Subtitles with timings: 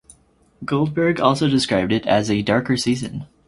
[0.65, 3.27] Goldberg also described it as "a darker season".